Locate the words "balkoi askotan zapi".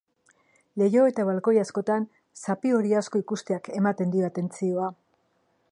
1.27-2.73